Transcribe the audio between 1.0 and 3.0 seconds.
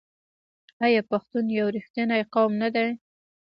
پښتون یو رښتینی قوم نه دی؟